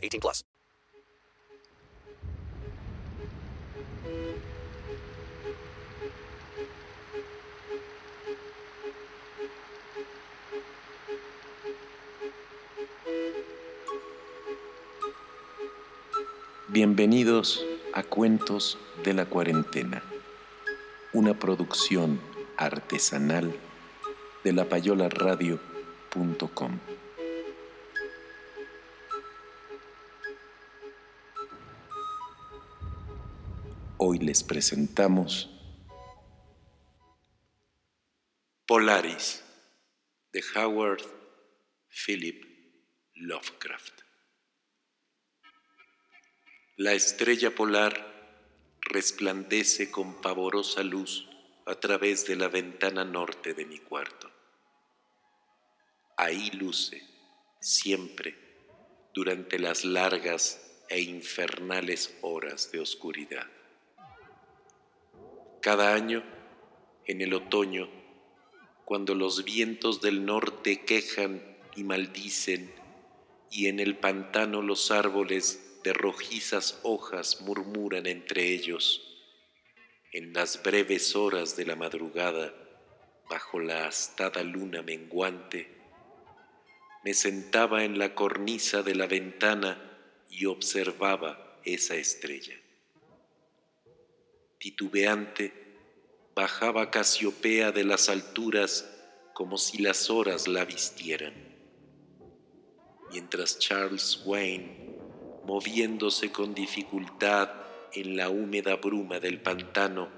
18 0.00 0.20
plus. 0.20 0.44
Bienvenidos 16.72 17.66
a 17.94 18.04
Cuentos 18.04 18.78
de 19.04 19.12
la 19.12 19.26
Cuarentena, 19.26 20.04
una 21.12 21.36
producción 21.36 22.20
artesanal 22.56 23.52
de 24.44 24.52
lapayolaradio.com. 24.52 26.78
Hoy 34.02 34.18
les 34.18 34.42
presentamos 34.42 35.50
Polaris 38.66 39.44
de 40.32 40.42
Howard 40.56 41.02
Philip 41.90 42.42
Lovecraft. 43.12 44.00
La 46.78 46.94
estrella 46.94 47.54
polar 47.54 48.78
resplandece 48.80 49.90
con 49.90 50.22
pavorosa 50.22 50.82
luz 50.82 51.28
a 51.66 51.74
través 51.74 52.26
de 52.26 52.36
la 52.36 52.48
ventana 52.48 53.04
norte 53.04 53.52
de 53.52 53.66
mi 53.66 53.80
cuarto. 53.80 54.32
Ahí 56.16 56.50
luce, 56.52 57.02
siempre, 57.60 58.34
durante 59.12 59.58
las 59.58 59.84
largas 59.84 60.86
e 60.88 61.02
infernales 61.02 62.16
horas 62.22 62.72
de 62.72 62.80
oscuridad. 62.80 63.59
Cada 65.60 65.94
año, 65.94 66.22
en 67.04 67.20
el 67.20 67.34
otoño, 67.34 67.90
cuando 68.86 69.14
los 69.14 69.44
vientos 69.44 70.00
del 70.00 70.24
norte 70.24 70.86
quejan 70.86 71.42
y 71.76 71.84
maldicen, 71.84 72.72
y 73.50 73.66
en 73.66 73.78
el 73.78 73.98
pantano 73.98 74.62
los 74.62 74.90
árboles 74.90 75.80
de 75.84 75.92
rojizas 75.92 76.80
hojas 76.82 77.42
murmuran 77.42 78.06
entre 78.06 78.54
ellos, 78.54 79.18
en 80.12 80.32
las 80.32 80.62
breves 80.62 81.14
horas 81.14 81.56
de 81.56 81.66
la 81.66 81.76
madrugada, 81.76 82.54
bajo 83.28 83.60
la 83.60 83.86
astada 83.86 84.42
luna 84.42 84.80
menguante, 84.80 85.76
me 87.04 87.12
sentaba 87.12 87.84
en 87.84 87.98
la 87.98 88.14
cornisa 88.14 88.82
de 88.82 88.94
la 88.94 89.06
ventana 89.06 89.78
y 90.30 90.46
observaba 90.46 91.60
esa 91.64 91.96
estrella. 91.96 92.58
Titubeante, 94.60 95.54
bajaba 96.34 96.90
Casiopea 96.90 97.72
de 97.72 97.82
las 97.82 98.10
alturas 98.10 98.94
como 99.32 99.56
si 99.56 99.78
las 99.78 100.10
horas 100.10 100.48
la 100.48 100.66
vistieran. 100.66 101.32
Mientras 103.10 103.58
Charles 103.58 104.20
Wayne, 104.26 104.98
moviéndose 105.46 106.30
con 106.30 106.52
dificultad 106.52 107.50
en 107.94 108.18
la 108.18 108.28
húmeda 108.28 108.76
bruma 108.76 109.18
del 109.18 109.40
pantano, 109.40 110.10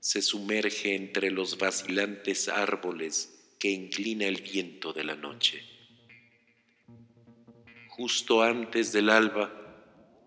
se 0.00 0.22
sumerge 0.22 0.94
entre 0.94 1.30
los 1.30 1.58
vacilantes 1.58 2.48
árboles 2.48 3.54
que 3.58 3.68
inclina 3.68 4.24
el 4.24 4.40
viento 4.40 4.94
de 4.94 5.04
la 5.04 5.14
noche. 5.14 5.62
Justo 7.90 8.42
antes 8.42 8.92
del 8.92 9.10
alba, 9.10 9.52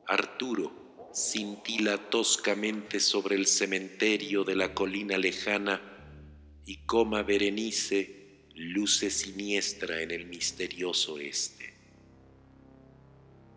Arturo 0.06 0.87
cintila 1.18 1.98
toscamente 2.12 3.00
sobre 3.00 3.38
el 3.38 3.48
cementerio 3.48 4.44
de 4.44 4.56
la 4.56 4.76
colina 4.76 5.18
lejana 5.18 5.82
y 6.64 6.86
coma 6.86 7.24
Berenice 7.24 8.46
luce 8.54 9.10
siniestra 9.10 10.04
en 10.04 10.12
el 10.12 10.28
misterioso 10.28 11.18
este. 11.18 11.74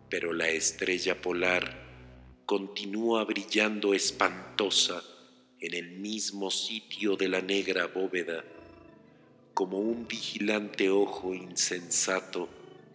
Pero 0.09 0.33
la 0.33 0.49
estrella 0.49 1.21
polar 1.21 2.41
continúa 2.47 3.25
brillando 3.25 3.93
espantosa 3.93 5.03
en 5.59 5.75
el 5.75 5.91
mismo 5.99 6.49
sitio 6.49 7.15
de 7.15 7.29
la 7.29 7.41
negra 7.41 7.85
bóveda, 7.85 8.43
como 9.53 9.77
un 9.77 10.07
vigilante 10.07 10.89
ojo 10.89 11.35
insensato 11.35 12.49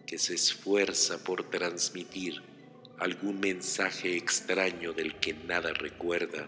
que 0.05 0.17
se 0.17 0.35
esfuerza 0.35 1.23
por 1.23 1.49
transmitir 1.49 2.56
algún 2.99 3.39
mensaje 3.39 4.15
extraño 4.17 4.93
del 4.93 5.15
que 5.19 5.33
nada 5.33 5.73
recuerda, 5.73 6.47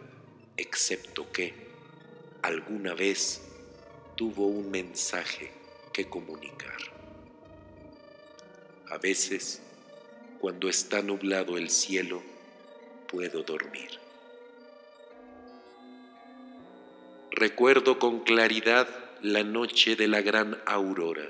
excepto 0.57 1.31
que 1.31 1.53
alguna 2.41 2.93
vez 2.93 3.41
tuvo 4.15 4.47
un 4.47 4.71
mensaje 4.71 5.51
que 5.93 6.09
comunicar. 6.09 6.77
A 8.89 8.97
veces, 8.97 9.61
cuando 10.39 10.69
está 10.69 11.01
nublado 11.01 11.57
el 11.57 11.69
cielo, 11.69 12.23
puedo 13.07 13.43
dormir. 13.43 13.89
Recuerdo 17.31 17.99
con 17.99 18.21
claridad 18.21 18.87
la 19.21 19.43
noche 19.43 19.95
de 19.95 20.07
la 20.07 20.21
gran 20.21 20.59
aurora. 20.65 21.29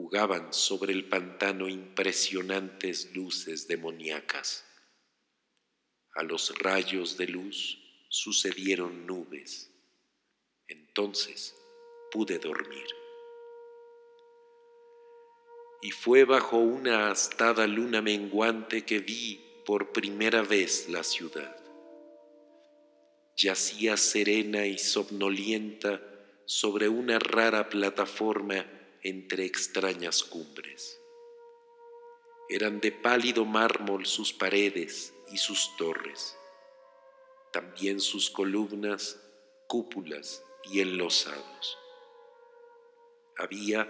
Jugaban 0.00 0.52
sobre 0.52 0.92
el 0.92 1.08
pantano 1.08 1.68
impresionantes 1.68 3.12
luces 3.16 3.66
demoníacas. 3.66 4.64
A 6.14 6.22
los 6.22 6.56
rayos 6.56 7.16
de 7.16 7.26
luz 7.26 7.80
sucedieron 8.08 9.08
nubes. 9.08 9.72
Entonces 10.68 11.52
pude 12.12 12.38
dormir. 12.38 12.86
Y 15.82 15.90
fue 15.90 16.22
bajo 16.22 16.58
una 16.58 17.10
astada 17.10 17.66
luna 17.66 18.00
menguante 18.00 18.84
que 18.84 19.00
vi 19.00 19.40
por 19.66 19.90
primera 19.90 20.42
vez 20.42 20.88
la 20.88 21.02
ciudad. 21.02 21.56
Yacía 23.36 23.96
serena 23.96 24.64
y 24.64 24.78
somnolienta 24.78 26.00
sobre 26.46 26.88
una 26.88 27.18
rara 27.18 27.68
plataforma 27.68 28.77
entre 29.08 29.46
extrañas 29.46 30.22
cumbres. 30.22 31.00
Eran 32.50 32.78
de 32.80 32.92
pálido 32.92 33.46
mármol 33.46 34.04
sus 34.04 34.34
paredes 34.34 35.14
y 35.32 35.38
sus 35.38 35.76
torres, 35.78 36.36
también 37.50 38.00
sus 38.00 38.28
columnas, 38.30 39.18
cúpulas 39.66 40.44
y 40.70 40.80
enlosados. 40.80 41.78
Había 43.38 43.88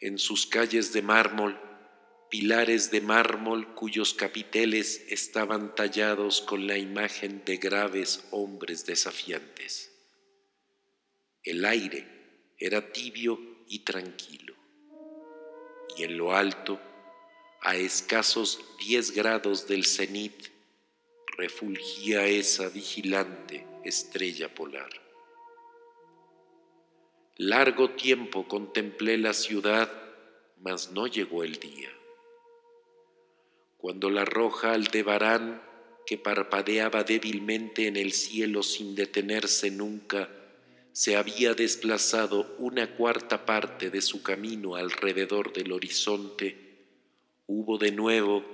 en 0.00 0.18
sus 0.18 0.46
calles 0.46 0.94
de 0.94 1.02
mármol 1.02 1.60
pilares 2.30 2.90
de 2.90 3.02
mármol 3.02 3.74
cuyos 3.74 4.14
capiteles 4.14 5.04
estaban 5.08 5.74
tallados 5.74 6.40
con 6.40 6.66
la 6.66 6.78
imagen 6.78 7.42
de 7.44 7.56
graves 7.58 8.26
hombres 8.30 8.86
desafiantes. 8.86 9.92
El 11.42 11.66
aire 11.66 12.54
era 12.58 12.92
tibio 12.92 13.57
y 13.68 13.80
tranquilo, 13.80 14.54
y 15.96 16.04
en 16.04 16.16
lo 16.16 16.34
alto, 16.34 16.80
a 17.60 17.76
escasos 17.76 18.64
diez 18.78 19.10
grados 19.12 19.66
del 19.66 19.84
cenit, 19.84 20.48
refulgía 21.36 22.26
esa 22.26 22.68
vigilante 22.68 23.66
estrella 23.84 24.54
polar. 24.54 24.90
Largo 27.36 27.90
tiempo 27.90 28.48
contemplé 28.48 29.18
la 29.18 29.32
ciudad, 29.32 29.92
mas 30.58 30.90
no 30.90 31.06
llegó 31.06 31.44
el 31.44 31.60
día 31.60 31.90
cuando 33.78 34.10
la 34.10 34.24
roja 34.24 34.72
aldebarán 34.72 35.62
que 36.04 36.18
parpadeaba 36.18 37.04
débilmente 37.04 37.86
en 37.86 37.96
el 37.96 38.12
cielo 38.12 38.64
sin 38.64 38.96
detenerse 38.96 39.70
nunca, 39.70 40.28
se 40.98 41.16
había 41.16 41.54
desplazado 41.54 42.56
una 42.58 42.96
cuarta 42.96 43.46
parte 43.46 43.88
de 43.88 44.02
su 44.02 44.20
camino 44.20 44.74
alrededor 44.74 45.52
del 45.52 45.70
horizonte, 45.70 46.88
hubo 47.46 47.78
de 47.78 47.92
nuevo 47.92 48.44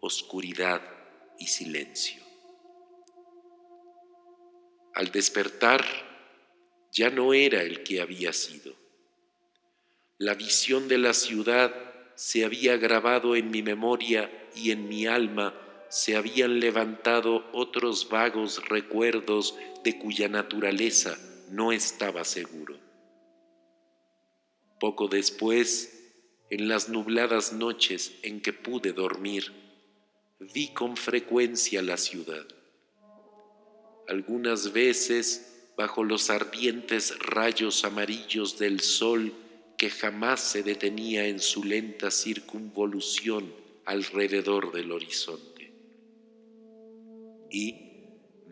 oscuridad 0.00 0.82
y 1.38 1.46
silencio. 1.46 2.22
Al 4.92 5.12
despertar, 5.12 5.82
ya 6.92 7.08
no 7.08 7.32
era 7.32 7.62
el 7.62 7.82
que 7.82 8.02
había 8.02 8.34
sido. 8.34 8.74
La 10.18 10.34
visión 10.34 10.88
de 10.88 10.98
la 10.98 11.14
ciudad 11.14 11.74
se 12.16 12.44
había 12.44 12.76
grabado 12.76 13.34
en 13.34 13.50
mi 13.50 13.62
memoria 13.62 14.30
y 14.54 14.72
en 14.72 14.90
mi 14.90 15.06
alma 15.06 15.54
se 15.88 16.16
habían 16.16 16.60
levantado 16.60 17.48
otros 17.54 18.10
vagos 18.10 18.62
recuerdos 18.68 19.56
de 19.84 19.98
cuya 19.98 20.28
naturaleza 20.28 21.16
no 21.54 21.70
estaba 21.70 22.24
seguro. 22.24 22.76
Poco 24.80 25.06
después, 25.06 26.12
en 26.50 26.68
las 26.68 26.88
nubladas 26.88 27.52
noches 27.52 28.16
en 28.22 28.40
que 28.40 28.52
pude 28.52 28.92
dormir, 28.92 29.52
vi 30.40 30.74
con 30.74 30.96
frecuencia 30.96 31.80
la 31.80 31.96
ciudad. 31.96 32.44
Algunas 34.08 34.72
veces, 34.72 35.70
bajo 35.76 36.02
los 36.02 36.28
ardientes 36.28 37.16
rayos 37.20 37.84
amarillos 37.84 38.58
del 38.58 38.80
sol 38.80 39.32
que 39.78 39.90
jamás 39.90 40.40
se 40.40 40.62
detenía 40.64 41.26
en 41.26 41.38
su 41.38 41.62
lenta 41.62 42.10
circunvolución 42.10 43.54
alrededor 43.84 44.72
del 44.72 44.90
horizonte. 44.90 45.72
Y, 47.50 47.92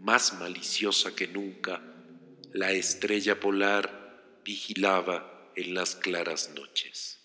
más 0.01 0.39
maliciosa 0.39 1.15
que 1.15 1.27
nunca, 1.27 1.92
la 2.53 2.71
estrella 2.73 3.41
polar 3.41 4.41
vigilaba 4.45 5.51
en 5.57 5.75
las 5.75 5.97
claras 5.97 6.53
noches. 6.55 7.19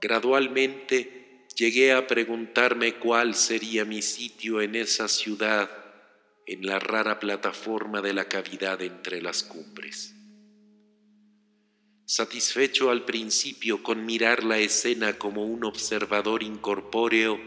Gradualmente 0.00 1.46
llegué 1.54 1.92
a 1.92 2.06
preguntarme 2.06 2.94
cuál 2.94 3.34
sería 3.34 3.84
mi 3.84 4.00
sitio 4.00 4.62
en 4.62 4.74
esa 4.74 5.08
ciudad, 5.08 5.70
en 6.46 6.66
la 6.66 6.78
rara 6.78 7.20
plataforma 7.20 8.00
de 8.00 8.14
la 8.14 8.24
cavidad 8.24 8.80
entre 8.80 9.20
las 9.20 9.42
cumbres. 9.42 10.14
Satisfecho 12.06 12.90
al 12.90 13.04
principio 13.04 13.82
con 13.82 14.06
mirar 14.06 14.44
la 14.44 14.58
escena 14.58 15.18
como 15.18 15.44
un 15.44 15.64
observador 15.64 16.42
incorpóreo, 16.42 17.38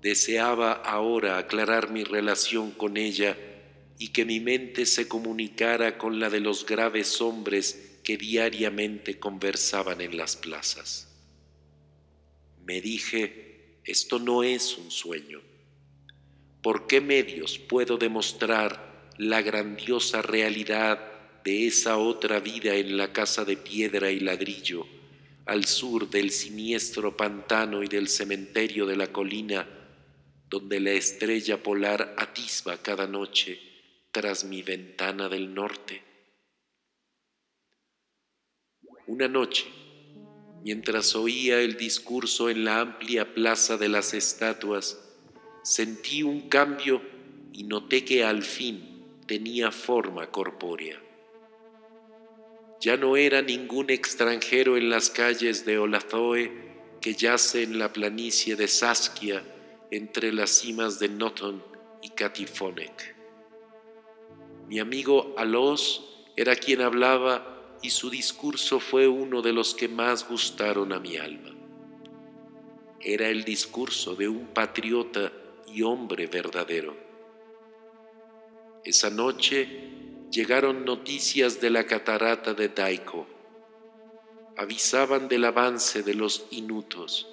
deseaba 0.00 0.72
ahora 0.72 1.36
aclarar 1.36 1.90
mi 1.90 2.04
relación 2.04 2.70
con 2.70 2.96
ella 2.96 3.36
y 4.00 4.08
que 4.08 4.24
mi 4.24 4.40
mente 4.40 4.86
se 4.86 5.06
comunicara 5.06 5.98
con 5.98 6.20
la 6.20 6.30
de 6.30 6.40
los 6.40 6.64
graves 6.64 7.20
hombres 7.20 7.98
que 8.02 8.16
diariamente 8.16 9.18
conversaban 9.18 10.00
en 10.00 10.16
las 10.16 10.36
plazas. 10.36 11.14
Me 12.64 12.80
dije, 12.80 13.76
esto 13.84 14.18
no 14.18 14.42
es 14.42 14.78
un 14.78 14.90
sueño. 14.90 15.42
¿Por 16.62 16.86
qué 16.86 17.02
medios 17.02 17.58
puedo 17.58 17.98
demostrar 17.98 19.10
la 19.18 19.42
grandiosa 19.42 20.22
realidad 20.22 20.98
de 21.44 21.66
esa 21.66 21.98
otra 21.98 22.40
vida 22.40 22.76
en 22.76 22.96
la 22.96 23.12
casa 23.12 23.44
de 23.44 23.58
piedra 23.58 24.10
y 24.10 24.20
ladrillo, 24.20 24.86
al 25.44 25.66
sur 25.66 26.08
del 26.08 26.30
siniestro 26.30 27.18
pantano 27.18 27.82
y 27.82 27.86
del 27.86 28.08
cementerio 28.08 28.86
de 28.86 28.96
la 28.96 29.08
colina, 29.08 29.68
donde 30.48 30.80
la 30.80 30.92
estrella 30.92 31.62
polar 31.62 32.14
atisba 32.16 32.78
cada 32.78 33.06
noche 33.06 33.68
tras 34.12 34.44
mi 34.44 34.62
ventana 34.62 35.28
del 35.28 35.54
norte? 35.54 36.02
Una 39.06 39.28
noche, 39.28 39.66
mientras 40.62 41.14
oía 41.14 41.60
el 41.60 41.76
discurso 41.76 42.50
en 42.50 42.64
la 42.64 42.80
amplia 42.80 43.34
plaza 43.34 43.76
de 43.76 43.88
las 43.88 44.14
estatuas, 44.14 44.98
sentí 45.62 46.22
un 46.22 46.48
cambio 46.48 47.02
y 47.52 47.64
noté 47.64 48.04
que 48.04 48.24
al 48.24 48.42
fin 48.42 49.04
tenía 49.26 49.70
forma 49.70 50.30
corpórea. 50.30 51.00
Ya 52.80 52.96
no 52.96 53.16
era 53.16 53.42
ningún 53.42 53.90
extranjero 53.90 54.76
en 54.76 54.90
las 54.90 55.10
calles 55.10 55.66
de 55.66 55.78
Olazoe 55.78 56.70
que 57.00 57.14
yace 57.14 57.62
en 57.62 57.78
la 57.78 57.92
planicie 57.92 58.56
de 58.56 58.68
Saskia 58.68 59.42
entre 59.90 60.32
las 60.32 60.50
cimas 60.50 60.98
de 60.98 61.08
Noton 61.08 61.62
y 62.02 62.10
Katifonek. 62.10 63.19
Mi 64.70 64.78
amigo 64.78 65.34
Alos 65.36 66.04
era 66.36 66.54
quien 66.54 66.80
hablaba 66.80 67.76
y 67.82 67.90
su 67.90 68.08
discurso 68.08 68.78
fue 68.78 69.08
uno 69.08 69.42
de 69.42 69.52
los 69.52 69.74
que 69.74 69.88
más 69.88 70.28
gustaron 70.28 70.92
a 70.92 71.00
mi 71.00 71.16
alma. 71.16 71.50
Era 73.00 73.26
el 73.30 73.42
discurso 73.42 74.14
de 74.14 74.28
un 74.28 74.46
patriota 74.54 75.32
y 75.66 75.82
hombre 75.82 76.28
verdadero. 76.28 76.96
Esa 78.84 79.10
noche 79.10 79.66
llegaron 80.30 80.84
noticias 80.84 81.60
de 81.60 81.70
la 81.70 81.84
catarata 81.84 82.54
de 82.54 82.68
Daiko. 82.68 83.26
Avisaban 84.56 85.26
del 85.26 85.46
avance 85.46 86.04
de 86.04 86.14
los 86.14 86.46
inutos, 86.52 87.26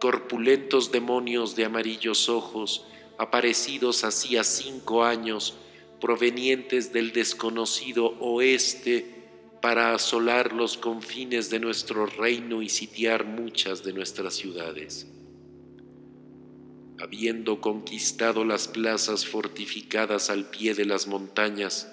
corpulentos 0.00 0.90
demonios 0.90 1.54
de 1.54 1.66
amarillos 1.66 2.28
ojos, 2.28 2.84
aparecidos 3.16 4.02
hacía 4.02 4.42
cinco 4.42 5.04
años, 5.04 5.56
provenientes 6.00 6.92
del 6.92 7.12
desconocido 7.12 8.16
oeste, 8.20 9.20
para 9.60 9.94
asolar 9.94 10.52
los 10.52 10.78
confines 10.78 11.50
de 11.50 11.60
nuestro 11.60 12.06
reino 12.06 12.62
y 12.62 12.68
sitiar 12.68 13.26
muchas 13.26 13.84
de 13.84 13.92
nuestras 13.92 14.34
ciudades. 14.34 15.06
Habiendo 16.98 17.60
conquistado 17.60 18.44
las 18.44 18.68
plazas 18.68 19.26
fortificadas 19.26 20.30
al 20.30 20.50
pie 20.50 20.74
de 20.74 20.84
las 20.84 21.06
montañas, 21.06 21.90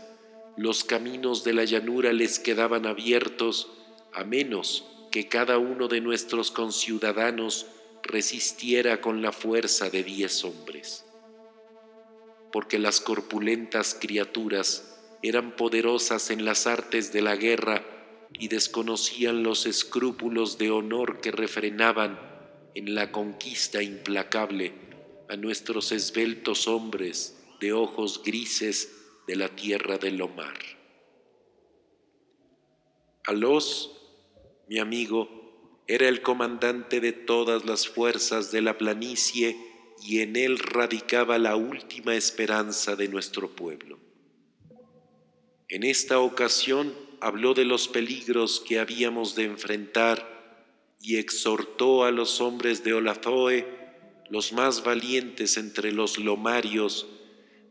los 0.58 0.84
caminos 0.84 1.44
de 1.44 1.54
la 1.54 1.66
llanura 1.66 2.14
les 2.14 2.40
quedaban 2.40 2.86
abiertos 2.86 3.70
a 4.14 4.24
menos 4.24 4.86
que 5.12 5.28
cada 5.28 5.58
uno 5.58 5.88
de 5.88 6.02
nuestros 6.02 6.52
conciudadanos 6.52 7.68
resistiera 8.04 9.02
con 9.02 9.22
la 9.22 9.32
fuerza 9.32 9.90
de 9.90 10.04
diez 10.04 10.44
hombres. 10.44 11.07
Porque 12.52 12.80
las 12.80 13.02
corpulentas 13.02 13.98
criaturas 14.00 14.98
eran 15.22 15.56
poderosas 15.56 16.30
en 16.30 16.46
las 16.46 16.68
artes 16.68 17.12
de 17.12 17.22
la 17.22 17.36
guerra 17.36 17.84
y 18.34 18.48
desconocían 18.48 19.44
los 19.44 19.66
escrúpulos 19.66 20.58
de 20.58 20.72
honor 20.72 21.22
que 21.22 21.32
refrenaban 21.32 22.20
en 22.76 22.94
la 22.94 23.12
conquista 23.12 23.82
implacable 23.82 24.74
a 25.30 25.36
nuestros 25.36 25.92
esbeltos 25.92 26.68
hombres 26.68 27.38
de 27.60 27.74
ojos 27.74 28.22
grises 28.24 28.94
de 29.28 29.36
la 29.36 29.50
tierra 29.50 29.98
del 29.98 30.18
Lomar. 30.18 30.58
Alos, 33.26 33.92
mi 34.70 34.80
amigo, 34.80 35.84
era 35.88 36.08
el 36.08 36.22
comandante 36.22 37.00
de 37.00 37.14
todas 37.14 37.66
las 37.66 37.88
fuerzas 37.88 38.52
de 38.52 38.62
la 38.62 38.78
planicie 38.78 39.58
y 40.04 40.22
en 40.22 40.36
él 40.36 40.60
radicaba 40.60 41.38
la 41.38 41.56
última 41.56 42.16
esperanza 42.16 42.96
de 42.96 43.08
nuestro 43.08 43.50
pueblo. 43.50 44.00
En 45.70 45.84
esta 45.84 46.20
ocasión 46.20 46.94
habló 47.20 47.54
de 47.54 47.66
los 47.66 47.88
peligros 47.88 48.64
que 48.66 48.80
habíamos 48.80 49.36
de 49.36 49.44
enfrentar 49.44 50.38
y 51.02 51.18
exhortó 51.18 52.06
a 52.06 52.12
los 52.12 52.42
hombres 52.42 52.84
de 52.84 52.94
Olazoe, 52.94 53.66
los 54.30 54.54
más 54.54 54.84
valientes 54.84 55.58
entre 55.58 55.92
los 55.92 56.18
lomarios, 56.18 57.08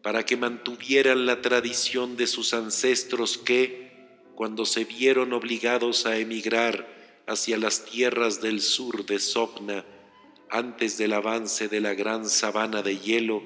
para 0.02 0.24
que 0.24 0.36
mantuvieran 0.36 1.26
la 1.26 1.42
tradición 1.42 2.16
de 2.16 2.26
sus 2.26 2.54
ancestros 2.54 3.38
que, 3.38 3.86
cuando 4.34 4.64
se 4.66 4.84
vieron 4.84 5.32
obligados 5.32 6.06
a 6.06 6.18
emigrar 6.18 6.86
hacia 7.26 7.58
las 7.58 7.84
tierras 7.84 8.40
del 8.40 8.60
sur 8.60 9.04
de 9.06 9.18
Sopna, 9.18 9.84
antes 10.50 10.98
del 10.98 11.12
avance 11.12 11.68
de 11.68 11.80
la 11.80 11.94
gran 11.94 12.28
sabana 12.28 12.82
de 12.82 12.98
hielo, 12.98 13.42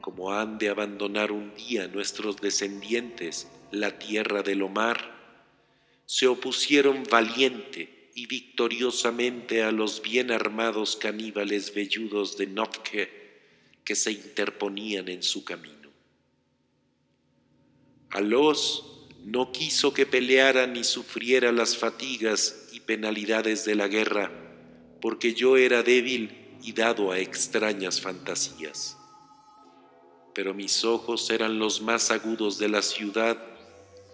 como 0.00 0.32
han 0.32 0.58
de 0.58 0.68
abandonar 0.68 1.32
un 1.32 1.54
día 1.54 1.88
nuestros 1.88 2.36
descendientes 2.36 3.48
la 3.70 3.98
tierra 3.98 4.42
del 4.42 4.62
Omar, 4.62 5.14
se 6.06 6.26
opusieron 6.26 7.04
valiente 7.10 8.10
y 8.14 8.26
victoriosamente 8.26 9.62
a 9.62 9.72
los 9.72 10.02
bien 10.02 10.30
armados 10.30 10.96
caníbales 10.96 11.74
velludos 11.74 12.36
de 12.36 12.46
Nopke, 12.46 13.24
que 13.84 13.96
se 13.96 14.12
interponían 14.12 15.08
en 15.08 15.22
su 15.22 15.44
camino. 15.44 15.90
Alos 18.10 19.08
no 19.24 19.52
quiso 19.52 19.92
que 19.92 20.06
peleara 20.06 20.66
ni 20.66 20.84
sufriera 20.84 21.50
las 21.50 21.76
fatigas 21.76 22.68
y 22.72 22.80
penalidades 22.80 23.64
de 23.64 23.74
la 23.74 23.88
guerra, 23.88 24.43
porque 25.04 25.34
yo 25.34 25.58
era 25.58 25.82
débil 25.82 26.56
y 26.62 26.72
dado 26.72 27.12
a 27.12 27.18
extrañas 27.18 28.00
fantasías. 28.00 28.96
Pero 30.34 30.54
mis 30.54 30.82
ojos 30.82 31.28
eran 31.28 31.58
los 31.58 31.82
más 31.82 32.10
agudos 32.10 32.56
de 32.56 32.70
la 32.70 32.80
ciudad, 32.80 33.36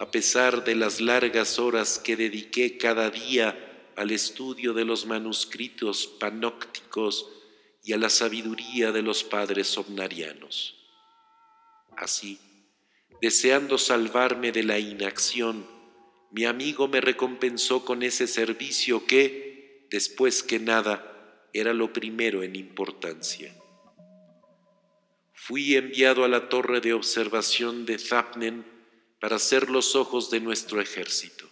a 0.00 0.10
pesar 0.10 0.64
de 0.64 0.74
las 0.74 1.00
largas 1.00 1.60
horas 1.60 2.00
que 2.00 2.16
dediqué 2.16 2.76
cada 2.76 3.08
día 3.08 3.92
al 3.94 4.10
estudio 4.10 4.72
de 4.72 4.84
los 4.84 5.06
manuscritos 5.06 6.08
panópticos 6.08 7.28
y 7.84 7.92
a 7.92 7.96
la 7.96 8.10
sabiduría 8.10 8.90
de 8.90 9.02
los 9.02 9.22
padres 9.22 9.68
somnarianos. 9.68 10.74
Así, 11.96 12.40
deseando 13.22 13.78
salvarme 13.78 14.50
de 14.50 14.64
la 14.64 14.80
inacción, 14.80 15.64
mi 16.32 16.46
amigo 16.46 16.88
me 16.88 17.00
recompensó 17.00 17.84
con 17.84 18.02
ese 18.02 18.26
servicio 18.26 19.06
que, 19.06 19.49
después 19.90 20.42
que 20.42 20.58
nada, 20.58 21.48
era 21.52 21.74
lo 21.74 21.92
primero 21.92 22.42
en 22.42 22.56
importancia. 22.56 23.54
Fui 25.32 25.74
enviado 25.74 26.24
a 26.24 26.28
la 26.28 26.48
torre 26.48 26.80
de 26.80 26.92
observación 26.92 27.86
de 27.86 27.98
Zapnen 27.98 28.64
para 29.20 29.38
ser 29.38 29.68
los 29.68 29.96
ojos 29.96 30.30
de 30.30 30.40
nuestro 30.40 30.80
ejército. 30.80 31.48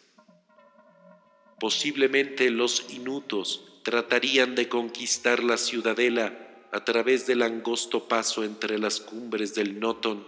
Posiblemente 1.59 2.51
los 2.51 2.91
inutos 2.91 3.81
tratarían 3.83 4.55
de 4.55 4.69
conquistar 4.69 5.43
la 5.43 5.57
ciudadela 5.57 6.67
a 6.71 6.85
través 6.85 7.27
del 7.27 7.43
angosto 7.43 8.07
paso 8.07 8.45
entre 8.45 8.79
las 8.79 9.01
cumbres 9.01 9.55
del 9.55 9.81
Noton 9.81 10.27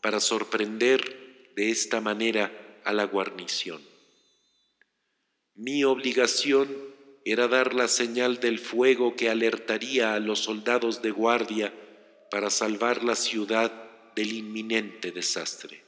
para 0.00 0.20
sorprender 0.20 1.52
de 1.56 1.70
esta 1.70 2.00
manera 2.00 2.80
a 2.84 2.92
la 2.92 3.04
guarnición. 3.04 3.82
Mi 5.54 5.84
obligación 5.84 6.89
era 7.24 7.48
dar 7.48 7.74
la 7.74 7.88
señal 7.88 8.40
del 8.40 8.58
fuego 8.58 9.14
que 9.14 9.28
alertaría 9.28 10.14
a 10.14 10.20
los 10.20 10.40
soldados 10.40 11.02
de 11.02 11.10
guardia 11.10 11.74
para 12.30 12.50
salvar 12.50 13.04
la 13.04 13.14
ciudad 13.14 13.72
del 14.14 14.32
inminente 14.32 15.12
desastre. 15.12 15.84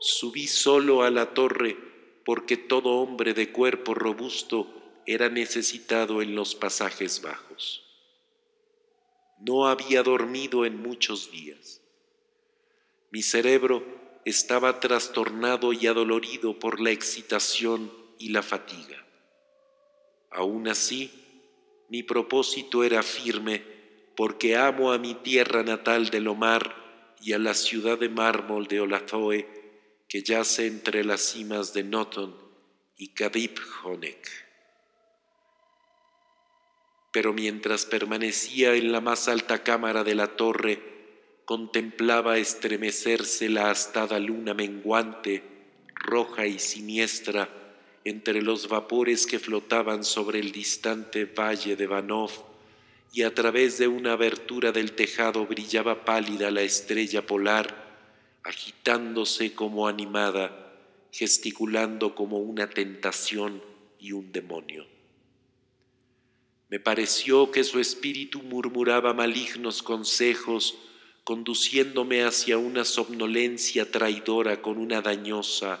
Subí 0.00 0.46
solo 0.46 1.02
a 1.02 1.10
la 1.10 1.34
torre 1.34 1.76
porque 2.24 2.56
todo 2.56 2.90
hombre 3.00 3.34
de 3.34 3.52
cuerpo 3.52 3.94
robusto 3.94 4.72
era 5.06 5.28
necesitado 5.28 6.22
en 6.22 6.34
los 6.34 6.54
pasajes 6.54 7.22
bajos. 7.22 7.84
No 9.38 9.66
había 9.66 10.02
dormido 10.02 10.64
en 10.64 10.80
muchos 10.80 11.30
días. 11.30 11.80
Mi 13.10 13.22
cerebro 13.22 13.84
estaba 14.24 14.80
trastornado 14.80 15.72
y 15.72 15.86
adolorido 15.86 16.58
por 16.58 16.80
la 16.80 16.90
excitación 16.90 17.90
y 18.18 18.30
la 18.30 18.42
fatiga. 18.42 19.04
Aún 20.30 20.68
así, 20.68 21.10
mi 21.88 22.02
propósito 22.02 22.84
era 22.84 23.02
firme 23.02 23.62
porque 24.16 24.56
amo 24.56 24.92
a 24.92 24.98
mi 24.98 25.14
tierra 25.14 25.62
natal 25.62 26.10
de 26.10 26.20
Lomar 26.20 26.74
y 27.20 27.32
a 27.32 27.38
la 27.38 27.54
ciudad 27.54 27.98
de 27.98 28.08
mármol 28.08 28.66
de 28.66 28.80
Olazoe 28.80 29.46
que 30.08 30.22
yace 30.22 30.66
entre 30.66 31.04
las 31.04 31.20
cimas 31.20 31.72
de 31.72 31.84
Noton 31.84 32.34
y 32.96 33.08
Kadip 33.08 33.58
Honek. 33.84 34.28
Pero 37.12 37.32
mientras 37.32 37.86
permanecía 37.86 38.74
en 38.74 38.92
la 38.92 39.00
más 39.00 39.28
alta 39.28 39.62
cámara 39.62 40.04
de 40.04 40.14
la 40.14 40.36
torre, 40.36 40.82
contemplaba 41.44 42.38
estremecerse 42.38 43.48
la 43.48 43.70
astada 43.70 44.18
luna 44.18 44.52
menguante, 44.52 45.42
roja 45.94 46.46
y 46.46 46.58
siniestra, 46.58 47.48
entre 48.08 48.42
los 48.42 48.68
vapores 48.68 49.26
que 49.26 49.38
flotaban 49.38 50.04
sobre 50.04 50.38
el 50.38 50.52
distante 50.52 51.24
valle 51.24 51.76
de 51.76 51.86
Vanov, 51.86 52.30
y 53.12 53.22
a 53.22 53.34
través 53.34 53.78
de 53.78 53.88
una 53.88 54.12
abertura 54.12 54.72
del 54.72 54.92
tejado 54.92 55.46
brillaba 55.46 56.04
pálida 56.04 56.50
la 56.50 56.62
estrella 56.62 57.26
polar, 57.26 57.88
agitándose 58.42 59.54
como 59.54 59.88
animada, 59.88 60.74
gesticulando 61.12 62.14
como 62.14 62.38
una 62.38 62.68
tentación 62.68 63.62
y 63.98 64.12
un 64.12 64.30
demonio. 64.30 64.86
Me 66.68 66.78
pareció 66.78 67.50
que 67.50 67.64
su 67.64 67.80
espíritu 67.80 68.42
murmuraba 68.42 69.14
malignos 69.14 69.82
consejos, 69.82 70.76
conduciéndome 71.24 72.24
hacia 72.24 72.58
una 72.58 72.84
somnolencia 72.84 73.90
traidora 73.90 74.60
con 74.60 74.76
una 74.76 75.00
dañosa, 75.00 75.80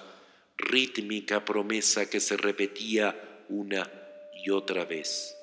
rítmica 0.58 1.44
promesa 1.44 2.10
que 2.10 2.20
se 2.20 2.36
repetía 2.36 3.44
una 3.48 3.90
y 4.34 4.50
otra 4.50 4.84
vez. 4.84 5.38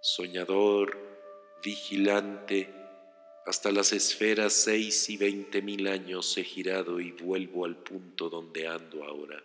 Soñador, 0.00 0.96
vigilante, 1.62 2.72
hasta 3.44 3.72
las 3.72 3.92
esferas 3.92 4.52
seis 4.52 5.10
y 5.10 5.16
veinte 5.16 5.60
mil 5.60 5.88
años 5.88 6.36
he 6.38 6.44
girado 6.44 7.00
y 7.00 7.12
vuelvo 7.12 7.64
al 7.64 7.76
punto 7.76 8.28
donde 8.28 8.66
ando 8.66 9.04
ahora. 9.04 9.42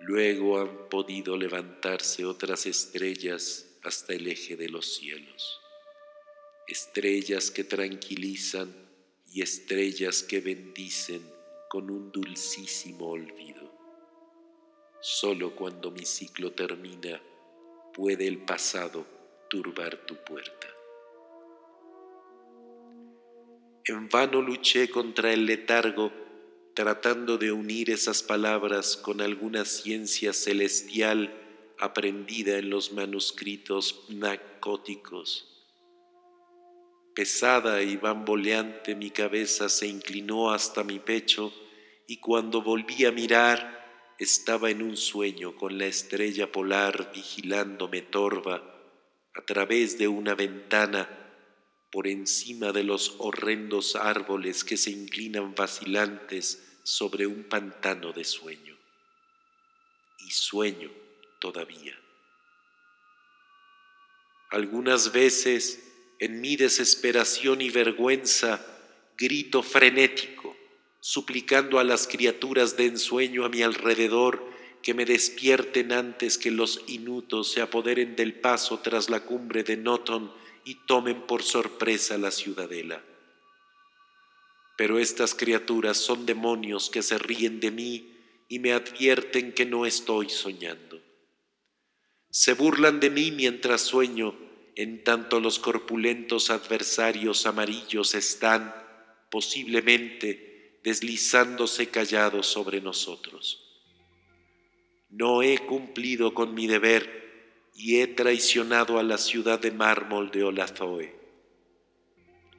Luego 0.00 0.58
han 0.58 0.88
podido 0.88 1.36
levantarse 1.36 2.24
otras 2.24 2.66
estrellas 2.66 3.78
hasta 3.82 4.14
el 4.14 4.28
eje 4.28 4.56
de 4.56 4.68
los 4.68 4.94
cielos, 4.94 5.60
estrellas 6.66 7.50
que 7.50 7.64
tranquilizan 7.64 8.74
y 9.32 9.42
estrellas 9.42 10.22
que 10.22 10.40
bendicen 10.40 11.39
con 11.70 11.88
un 11.88 12.10
dulcísimo 12.10 13.10
olvido. 13.10 13.70
Solo 15.00 15.54
cuando 15.54 15.92
mi 15.92 16.04
ciclo 16.04 16.50
termina 16.50 17.22
puede 17.94 18.26
el 18.26 18.38
pasado 18.38 19.06
turbar 19.48 20.04
tu 20.04 20.16
puerta. 20.16 20.66
En 23.84 24.08
vano 24.08 24.42
luché 24.42 24.90
contra 24.90 25.32
el 25.32 25.46
letargo, 25.46 26.10
tratando 26.74 27.38
de 27.38 27.52
unir 27.52 27.90
esas 27.90 28.24
palabras 28.24 28.96
con 28.96 29.20
alguna 29.20 29.64
ciencia 29.64 30.32
celestial 30.32 31.32
aprendida 31.78 32.58
en 32.58 32.68
los 32.68 32.92
manuscritos 32.92 34.06
narcóticos. 34.08 35.59
Pesada 37.20 37.82
y 37.82 37.98
bamboleante 37.98 38.94
mi 38.94 39.10
cabeza 39.10 39.68
se 39.68 39.86
inclinó 39.86 40.52
hasta 40.52 40.84
mi 40.84 40.98
pecho 41.00 41.52
y 42.06 42.16
cuando 42.16 42.62
volví 42.62 43.04
a 43.04 43.12
mirar 43.12 44.14
estaba 44.18 44.70
en 44.70 44.80
un 44.80 44.96
sueño 44.96 45.54
con 45.54 45.76
la 45.76 45.84
estrella 45.84 46.50
polar 46.50 47.12
vigilándome 47.12 48.00
torva 48.00 48.64
a 49.34 49.44
través 49.44 49.98
de 49.98 50.08
una 50.08 50.34
ventana 50.34 51.10
por 51.92 52.06
encima 52.06 52.72
de 52.72 52.84
los 52.84 53.16
horrendos 53.18 53.96
árboles 53.96 54.64
que 54.64 54.78
se 54.78 54.90
inclinan 54.90 55.54
vacilantes 55.54 56.80
sobre 56.84 57.26
un 57.26 57.44
pantano 57.50 58.14
de 58.14 58.24
sueño. 58.24 58.78
Y 60.20 60.30
sueño 60.30 60.90
todavía. 61.38 61.94
Algunas 64.52 65.12
veces, 65.12 65.89
en 66.20 66.40
mi 66.42 66.56
desesperación 66.56 67.62
y 67.62 67.70
vergüenza, 67.70 68.64
grito 69.16 69.62
frenético, 69.62 70.54
suplicando 71.00 71.78
a 71.78 71.84
las 71.84 72.06
criaturas 72.06 72.76
de 72.76 72.86
ensueño 72.86 73.46
a 73.46 73.48
mi 73.48 73.62
alrededor 73.62 74.44
que 74.82 74.92
me 74.92 75.06
despierten 75.06 75.92
antes 75.92 76.36
que 76.36 76.50
los 76.50 76.82
inutos 76.86 77.50
se 77.50 77.62
apoderen 77.62 78.16
del 78.16 78.34
paso 78.34 78.80
tras 78.80 79.08
la 79.08 79.20
cumbre 79.20 79.62
de 79.62 79.78
Noton 79.78 80.32
y 80.64 80.74
tomen 80.86 81.22
por 81.22 81.42
sorpresa 81.42 82.18
la 82.18 82.30
ciudadela. 82.30 83.02
Pero 84.76 84.98
estas 84.98 85.34
criaturas 85.34 85.96
son 85.96 86.26
demonios 86.26 86.90
que 86.90 87.02
se 87.02 87.18
ríen 87.18 87.60
de 87.60 87.70
mí 87.70 88.14
y 88.48 88.58
me 88.58 88.72
advierten 88.72 89.52
que 89.52 89.64
no 89.64 89.86
estoy 89.86 90.28
soñando. 90.28 91.00
Se 92.30 92.52
burlan 92.52 93.00
de 93.00 93.10
mí 93.10 93.30
mientras 93.30 93.80
sueño, 93.82 94.49
en 94.80 95.04
tanto 95.04 95.40
los 95.40 95.58
corpulentos 95.58 96.48
adversarios 96.48 97.44
amarillos 97.44 98.14
están, 98.14 98.74
posiblemente, 99.30 100.78
deslizándose 100.82 101.90
callados 101.90 102.46
sobre 102.46 102.80
nosotros. 102.80 103.84
No 105.10 105.42
he 105.42 105.58
cumplido 105.58 106.32
con 106.32 106.54
mi 106.54 106.66
deber 106.66 107.68
y 107.74 108.00
he 108.00 108.06
traicionado 108.06 108.98
a 108.98 109.02
la 109.02 109.18
ciudad 109.18 109.60
de 109.60 109.70
mármol 109.70 110.30
de 110.30 110.44
Olazoe. 110.44 111.14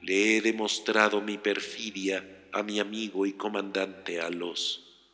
Le 0.00 0.36
he 0.36 0.40
demostrado 0.42 1.20
mi 1.22 1.38
perfidia 1.38 2.46
a 2.52 2.62
mi 2.62 2.78
amigo 2.78 3.26
y 3.26 3.32
comandante 3.32 4.20
Alos. 4.20 5.10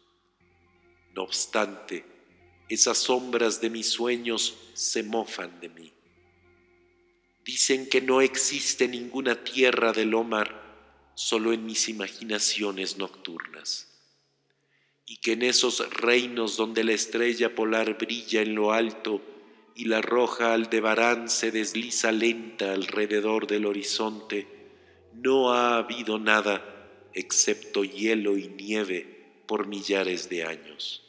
No 1.15 1.23
obstante, 1.23 2.05
esas 2.69 2.99
sombras 2.99 3.63
de 3.63 3.71
mis 3.71 3.89
sueños 3.89 4.59
se 4.75 5.03
mofan 5.03 5.59
de 5.59 5.71
mí. 5.71 5.98
Dicen 7.49 7.89
que 7.89 8.03
no 8.03 8.21
existe 8.21 8.89
ninguna 8.89 9.43
tierra 9.43 9.95
del 9.95 10.13
Omar 10.13 11.11
solo 11.15 11.55
en 11.55 11.65
mis 11.65 11.89
imaginaciones 11.89 12.99
nocturnas, 12.99 13.89
y 15.07 15.17
que 15.17 15.33
en 15.33 15.41
esos 15.41 15.89
reinos 15.95 16.59
donde 16.59 16.85
la 16.85 16.93
estrella 16.93 17.55
polar 17.55 17.97
brilla 17.97 18.43
en 18.43 18.55
lo 18.55 18.75
alto, 18.75 19.23
y 19.75 19.87
la 19.87 20.03
roja 20.03 20.53
aldebarán 20.53 21.31
se 21.31 21.51
desliza 21.51 22.13
lenta 22.13 22.75
alrededor 22.75 23.47
del 23.47 23.65
horizonte, 23.65 24.47
no 25.15 25.55
ha 25.55 25.79
habido 25.79 26.19
nada 26.19 27.11
excepto 27.15 27.83
hielo 27.83 28.37
y 28.37 28.49
nieve 28.49 29.43
por 29.47 29.67
millares 29.67 30.29
de 30.29 30.45
años. 30.45 31.03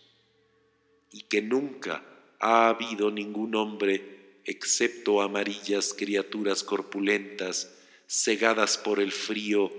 y 1.12 1.24
que 1.24 1.42
nunca 1.42 2.06
ha 2.40 2.70
habido 2.70 3.12
ningún 3.12 3.56
hombre 3.56 4.19
excepto 4.50 5.22
amarillas 5.22 5.94
criaturas 5.94 6.64
corpulentas 6.64 7.72
cegadas 8.08 8.80
por 8.80 9.00
el 9.00 9.12
frío 9.12 9.72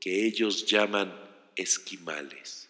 que 0.00 0.26
ellos 0.26 0.66
llaman 0.66 1.14
esquimales. 1.54 2.68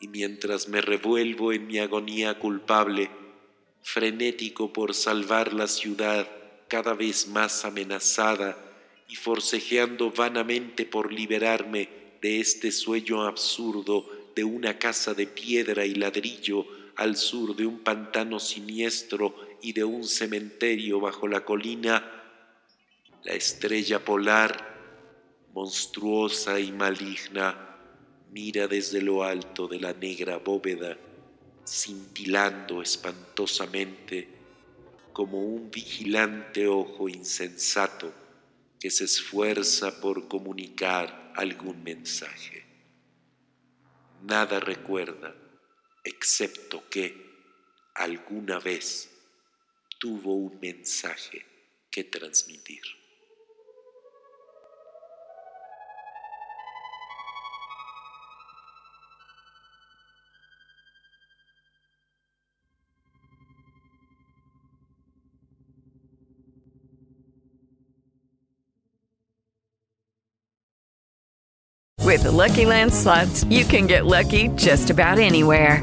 Y 0.00 0.08
mientras 0.08 0.68
me 0.68 0.80
revuelvo 0.80 1.52
en 1.52 1.68
mi 1.68 1.78
agonía 1.78 2.40
culpable, 2.40 3.08
frenético 3.82 4.72
por 4.72 4.94
salvar 4.94 5.52
la 5.52 5.68
ciudad 5.68 6.28
cada 6.66 6.94
vez 6.94 7.28
más 7.28 7.64
amenazada 7.64 8.58
y 9.08 9.14
forcejeando 9.14 10.10
vanamente 10.10 10.86
por 10.86 11.12
liberarme 11.12 11.88
de 12.20 12.40
este 12.40 12.72
sueño 12.72 13.22
absurdo 13.22 14.32
de 14.34 14.42
una 14.42 14.76
casa 14.80 15.14
de 15.14 15.28
piedra 15.28 15.86
y 15.86 15.94
ladrillo 15.94 16.66
al 16.96 17.16
sur 17.16 17.56
de 17.56 17.66
un 17.66 17.80
pantano 17.80 18.38
siniestro 18.38 19.34
y 19.62 19.72
de 19.72 19.84
un 19.84 20.04
cementerio 20.04 21.00
bajo 21.00 21.28
la 21.28 21.44
colina, 21.44 22.22
la 23.22 23.32
estrella 23.32 24.04
polar, 24.04 24.74
monstruosa 25.54 26.60
y 26.60 26.72
maligna, 26.72 27.78
mira 28.30 28.66
desde 28.66 29.00
lo 29.00 29.22
alto 29.22 29.68
de 29.68 29.80
la 29.80 29.92
negra 29.92 30.38
bóveda, 30.38 30.96
cintilando 31.66 32.82
espantosamente 32.82 34.28
como 35.12 35.42
un 35.42 35.70
vigilante 35.70 36.66
ojo 36.66 37.08
insensato 37.08 38.12
que 38.80 38.90
se 38.90 39.04
esfuerza 39.04 40.00
por 40.00 40.28
comunicar 40.28 41.32
algún 41.36 41.82
mensaje. 41.82 42.64
Nada 44.24 44.60
recuerda, 44.60 45.34
excepto 46.04 46.88
que 46.88 47.14
alguna 47.94 48.58
vez 48.60 49.08
tuvo 49.98 50.34
un 50.34 50.60
mensaje 50.60 51.44
que 51.90 52.04
transmitir. 52.04 52.82
With 72.14 72.22
the 72.22 72.30
Lucky 72.30 72.64
Land 72.64 72.94
slots, 72.94 73.42
you 73.44 73.64
can 73.64 73.88
get 73.88 74.06
lucky 74.06 74.48
just 74.54 74.90
about 74.90 75.18
anywhere. 75.18 75.82